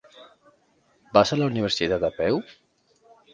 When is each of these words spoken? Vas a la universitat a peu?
Vas 1.17 1.33
a 1.35 1.37
la 1.41 1.49
universitat 1.51 2.07
a 2.09 2.11
peu? 2.17 2.41